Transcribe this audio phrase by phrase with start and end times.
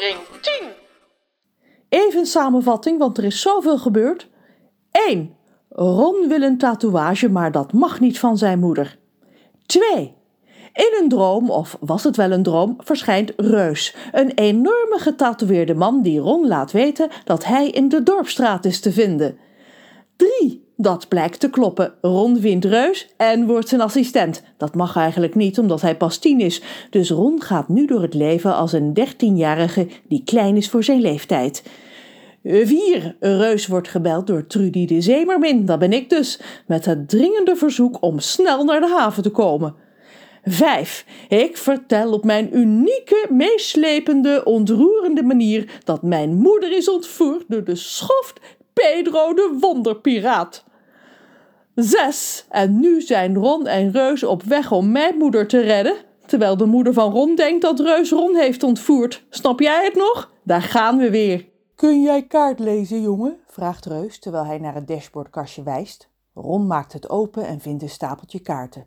[0.00, 0.68] Aflevering 10.
[1.88, 4.28] Even een samenvatting, want er is zoveel gebeurd.
[4.90, 5.36] 1.
[5.68, 8.98] Ron wil een tatoeage, maar dat mag niet van zijn moeder.
[9.66, 10.14] 2.
[10.72, 16.02] In een droom, of was het wel een droom, verschijnt Reus, een enorme getatoeëerde man
[16.02, 19.38] die Ron laat weten dat hij in de dorpstraat is te vinden.
[20.16, 20.69] 3.
[20.82, 21.92] Dat blijkt te kloppen.
[22.00, 24.42] Ron vindt Reus en wordt zijn assistent.
[24.56, 26.62] Dat mag eigenlijk niet, omdat hij pas tien is.
[26.90, 31.00] Dus Ron gaat nu door het leven als een dertienjarige die klein is voor zijn
[31.00, 31.62] leeftijd.
[32.42, 33.16] 4.
[33.20, 37.96] Reus wordt gebeld door Trudy de Zeemermin, dat ben ik dus, met het dringende verzoek
[38.00, 39.74] om snel naar de haven te komen.
[40.44, 41.04] 5.
[41.28, 47.76] Ik vertel op mijn unieke, meeslepende, ontroerende manier dat mijn moeder is ontvoerd door de
[47.76, 48.40] schoft
[48.72, 50.68] Pedro de Wonderpiraat.
[51.82, 52.46] 6.
[52.48, 56.64] En nu zijn Ron en Reus op weg om mijn moeder te redden, terwijl de
[56.64, 59.24] moeder van Ron denkt dat Reus Ron heeft ontvoerd.
[59.30, 60.32] Snap jij het nog?
[60.44, 61.48] Daar gaan we weer.
[61.74, 63.36] Kun jij kaart lezen, jongen?
[63.46, 66.08] vraagt Reus terwijl hij naar het dashboardkastje wijst.
[66.34, 68.86] Ron maakt het open en vindt een stapeltje kaarten.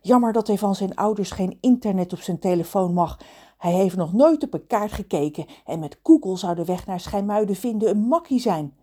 [0.00, 3.18] Jammer dat hij van zijn ouders geen internet op zijn telefoon mag.
[3.58, 7.00] Hij heeft nog nooit op een kaart gekeken en met Google zou de weg naar
[7.00, 8.76] Schijmuiden vinden een makkie zijn.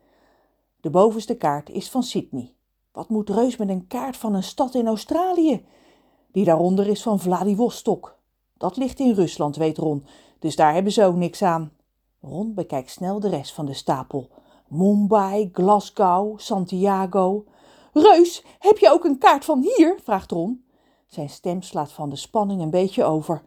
[0.81, 2.54] De bovenste kaart is van Sydney.
[2.95, 5.65] Wat moet Reus met een kaart van een stad in Australië?
[6.31, 8.17] Die daaronder is van Vladivostok.
[8.57, 10.05] Dat ligt in Rusland, weet Ron,
[10.39, 11.71] dus daar hebben ze ook niks aan.
[12.21, 14.29] Ron bekijkt snel de rest van de stapel.
[14.67, 17.45] Mumbai, Glasgow, Santiago.
[17.93, 19.99] Reus, heb je ook een kaart van hier?
[20.03, 20.65] vraagt Ron.
[21.07, 23.43] Zijn stem slaat van de spanning een beetje over.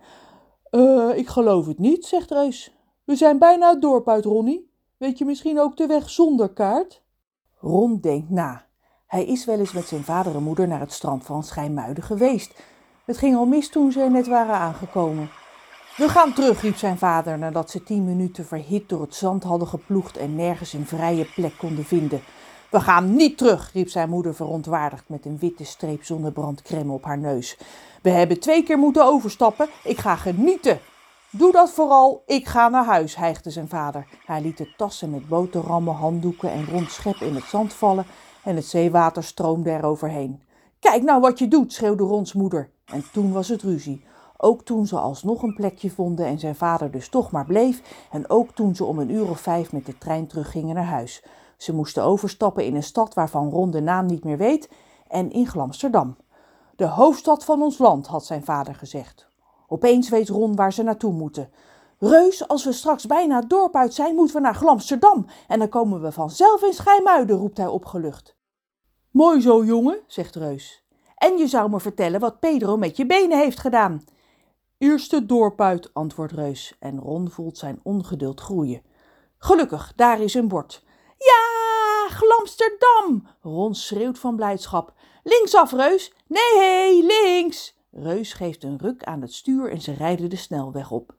[0.70, 2.74] Uh, ik geloof het niet, zegt Reus.
[3.04, 4.70] We zijn bijna het dorp uit, Ronnie.
[4.96, 7.02] Weet je misschien ook de weg zonder kaart?
[7.54, 8.67] Ron denkt na.
[9.08, 12.52] Hij is wel eens met zijn vader en moeder naar het strand van Schijnmuiden geweest.
[13.04, 15.30] Het ging al mis toen ze er net waren aangekomen.
[15.96, 19.68] We gaan terug, riep zijn vader nadat ze tien minuten verhit door het zand hadden
[19.68, 22.20] geploegd en nergens een vrije plek konden vinden.
[22.70, 27.18] We gaan niet terug, riep zijn moeder verontwaardigd met een witte streep zonnebrandcrème op haar
[27.18, 27.56] neus.
[28.02, 29.68] We hebben twee keer moeten overstappen.
[29.84, 30.80] Ik ga genieten.
[31.30, 34.06] Doe dat vooral, ik ga naar huis, hijgde zijn vader.
[34.26, 38.06] Hij liet de tassen met boterhammen, handdoeken en rond schep in het zand vallen
[38.44, 40.42] en het zeewater stroomde er overheen.
[40.78, 42.70] Kijk nou wat je doet, schreeuwde Rons moeder.
[42.84, 44.04] En toen was het ruzie.
[44.36, 48.06] Ook toen ze alsnog een plekje vonden en zijn vader dus toch maar bleef.
[48.10, 51.24] En ook toen ze om een uur of vijf met de trein teruggingen naar huis.
[51.56, 54.70] Ze moesten overstappen in een stad waarvan Ron de naam niet meer weet
[55.08, 56.16] en in Glamsterdam.
[56.76, 59.28] De hoofdstad van ons land, had zijn vader gezegd.
[59.68, 61.50] Opeens weet Ron waar ze naartoe moeten.
[61.98, 65.26] Reus, als we straks bijna het zijn, moeten we naar Glamsterdam.
[65.48, 68.36] En dan komen we vanzelf in Schijmuiden, roept hij opgelucht.
[69.10, 70.84] Mooi zo, jongen, zegt Reus.
[71.14, 74.04] En je zou me vertellen wat Pedro met je benen heeft gedaan.
[74.78, 76.76] Eerst het dorp antwoordt Reus.
[76.78, 78.82] En Ron voelt zijn ongeduld groeien.
[79.38, 80.84] Gelukkig, daar is een bord.
[81.18, 83.26] Ja, Glamsterdam!
[83.40, 84.92] Ron schreeuwt van blijdschap.
[85.22, 86.14] Linksaf, Reus.
[86.26, 87.78] Nee, links.
[87.90, 91.16] Reus geeft een ruk aan het stuur en ze rijden de snelweg op.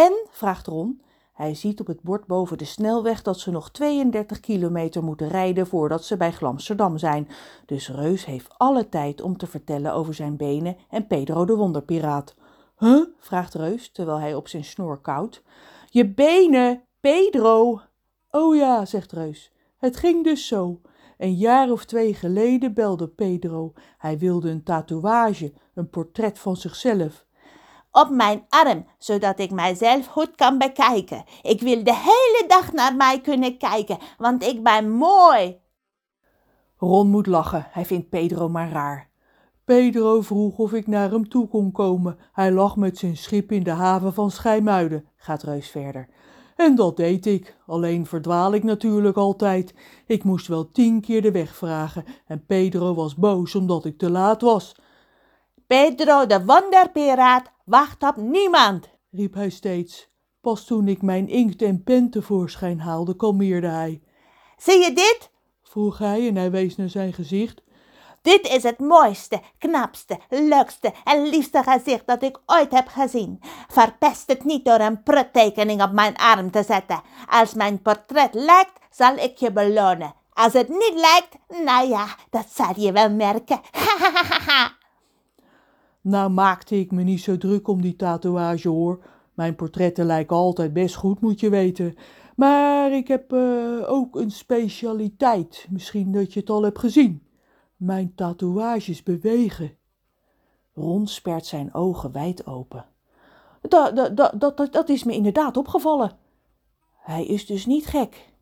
[0.00, 1.02] En, vraagt Ron,
[1.32, 5.66] hij ziet op het bord boven de snelweg dat ze nog 32 kilometer moeten rijden
[5.66, 7.28] voordat ze bij Glamsterdam zijn.
[7.66, 12.34] Dus Reus heeft alle tijd om te vertellen over zijn benen en Pedro de wonderpiraat.
[12.78, 13.04] Huh?
[13.18, 15.42] vraagt Reus terwijl hij op zijn snoer koudt.
[15.90, 17.80] Je benen, Pedro.
[18.30, 19.52] Oh ja, zegt Reus.
[19.76, 20.80] Het ging dus zo.
[21.18, 23.72] Een jaar of twee geleden belde Pedro.
[23.98, 27.28] Hij wilde een tatoeage, een portret van zichzelf
[27.92, 31.24] op mijn arm, zodat ik mijzelf goed kan bekijken.
[31.42, 35.58] Ik wil de hele dag naar mij kunnen kijken, want ik ben mooi.
[36.76, 39.08] Ron moet lachen, hij vindt Pedro maar raar.
[39.64, 42.18] Pedro vroeg of ik naar hem toe kon komen.
[42.32, 46.08] Hij lag met zijn schip in de haven van Schijmuiden, gaat Reus verder.
[46.56, 49.74] En dat deed ik, alleen verdwaal ik natuurlijk altijd.
[50.06, 54.10] Ik moest wel tien keer de weg vragen en Pedro was boos omdat ik te
[54.10, 54.76] laat was.
[55.66, 60.08] Pedro de wonderpiraat wacht op niemand, riep hij steeds.
[60.40, 64.02] Pas toen ik mijn inkt en pen tevoorschijn haalde, kalmeerde hij.
[64.56, 65.30] Zie je dit?
[65.62, 67.62] vroeg hij en hij wees naar zijn gezicht.
[68.22, 73.40] Dit is het mooiste, knapste, leukste en liefste gezicht dat ik ooit heb gezien.
[73.68, 77.02] Verpest het niet door een pruttekening op mijn arm te zetten.
[77.28, 80.14] Als mijn portret lijkt, zal ik je belonen.
[80.32, 83.60] Als het niet lijkt, nou ja, dat zal je wel merken.
[86.00, 89.04] Nou maakte ik me niet zo druk om die tatoeage hoor.
[89.34, 91.94] Mijn portretten lijken altijd best goed, moet je weten.
[92.36, 95.66] Maar ik heb uh, ook een specialiteit.
[95.70, 97.22] Misschien dat je het al hebt gezien.
[97.76, 99.76] Mijn tatoeages bewegen.
[100.74, 102.86] Ron spert zijn ogen wijd open.
[103.60, 106.16] Dat, dat, dat, dat, dat is me inderdaad opgevallen.
[106.96, 108.32] Hij is dus niet gek.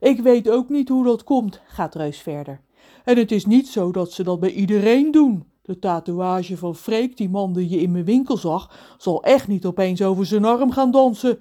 [0.00, 2.60] Ik weet ook niet hoe dat komt, gaat Reus verder.
[3.04, 5.46] En het is niet zo dat ze dat bij iedereen doen.
[5.68, 9.66] De tatoeage van Freek, die man die je in mijn winkel zag, zal echt niet
[9.66, 11.38] opeens over zijn arm gaan dansen.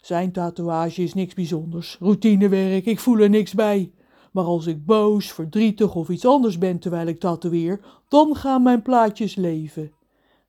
[0.00, 3.92] Zijn tatoeage is niks bijzonders, routinewerk, ik voel er niks bij.
[4.30, 8.82] Maar als ik boos, verdrietig of iets anders ben terwijl ik tatoeëer, dan gaan mijn
[8.82, 9.92] plaatjes leven.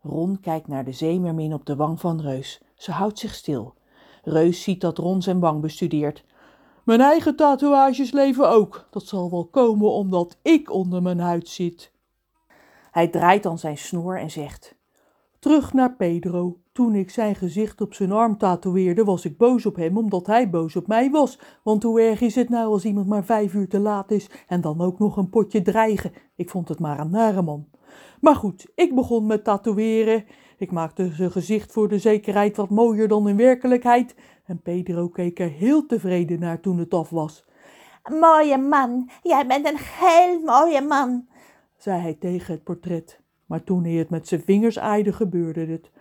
[0.01, 2.62] Ron kijkt naar de zeemermin op de wang van Reus.
[2.75, 3.74] Ze houdt zich stil.
[4.24, 6.24] Reus ziet dat Ron zijn wang bestudeert.
[6.83, 8.88] Mijn eigen tatoeages leven ook.
[8.91, 11.91] Dat zal wel komen omdat ik onder mijn huid zit.
[12.91, 14.75] Hij draait dan zijn snoer en zegt:
[15.39, 16.55] Terug naar Pedro.
[16.71, 20.49] Toen ik zijn gezicht op zijn arm tatoeëerde, was ik boos op hem omdat hij
[20.49, 21.39] boos op mij was.
[21.63, 24.61] Want hoe erg is het nou als iemand maar vijf uur te laat is en
[24.61, 26.11] dan ook nog een potje dreigen?
[26.35, 27.67] Ik vond het maar een nare man.
[28.21, 30.25] Maar goed, ik begon met tatoeëren.
[30.57, 34.15] Ik maakte zijn gezicht voor de zekerheid wat mooier dan in werkelijkheid.
[34.45, 37.45] En Pedro keek er heel tevreden naar toen het af was.
[38.19, 41.27] Mooie man, jij bent een heel mooie man,
[41.81, 43.21] zei hij tegen het portret.
[43.45, 45.91] Maar toen hij het met zijn vingers aaide, gebeurde het.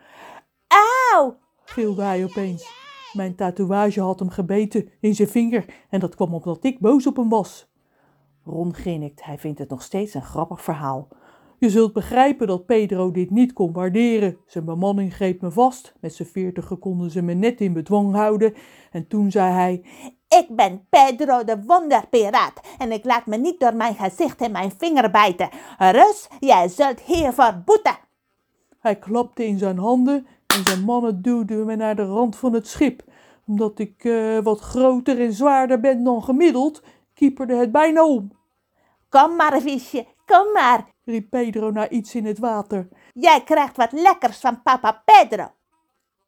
[1.12, 2.72] Auw, gilde hij opeens.
[3.12, 7.16] Mijn tatoeage had hem gebeten in zijn vinger en dat kwam omdat ik boos op
[7.16, 7.72] hem was.
[8.44, 11.08] Ron grinnikt, hij vindt het nog steeds een grappig verhaal.
[11.58, 14.36] Je zult begrijpen dat Pedro dit niet kon waarderen.
[14.46, 15.94] Zijn bemanning greep me vast.
[16.00, 18.54] Met z'n veertigen konden ze me net in bedwang houden.
[18.90, 19.84] En toen zei hij:
[20.38, 24.72] Ik ben Pedro de Wonderpiraat en ik laat me niet door mijn gezicht en mijn
[24.78, 25.48] vinger bijten.
[25.78, 27.98] Rus, jij zult hiervoor boeten.
[28.78, 32.68] Hij klapte in zijn handen en zijn mannen duwden me naar de rand van het
[32.68, 33.02] schip.
[33.46, 36.82] Omdat ik uh, wat groter en zwaarder ben dan gemiddeld,
[37.14, 38.32] kieperde het bijna om.
[39.08, 42.88] Kom maar, visje, kom maar, riep Pedro naar iets in het water.
[43.14, 45.46] Jij krijgt wat lekkers van papa Pedro.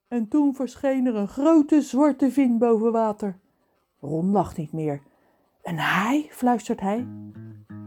[0.09, 3.41] En toen verscheen er een grote zwarte vin boven water.
[4.03, 5.03] Ron lacht niet meer.
[5.63, 7.07] Een haai, fluistert hij.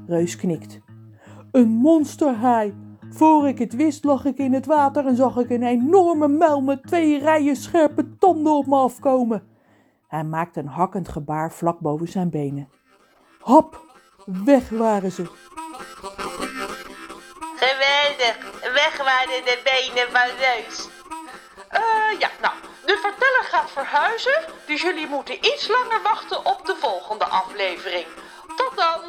[0.08, 0.80] Reus knikt.
[1.52, 2.76] Een monsterhaai.
[3.10, 6.62] Voor ik het wist lag ik in het water en zag ik een enorme muil
[6.62, 9.48] met twee rijen scherpe tanden op me afkomen.
[10.08, 12.70] Hij maakte een hakkend gebaar vlak boven zijn benen.
[13.40, 13.86] Hop,
[14.26, 15.24] weg waren ze.
[17.56, 20.90] Geweldig, weg waren de benen van Reus.
[21.72, 22.54] Uh, ja, nou,
[22.86, 28.06] de verteller gaat verhuizen, dus jullie moeten iets langer wachten op de volgende aflevering.
[28.56, 29.02] Tot dan.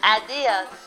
[0.00, 0.78] Adios.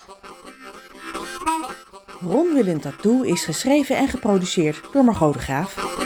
[2.22, 6.03] Ron Willem Tattoo is geschreven en geproduceerd door Margot de Graaf.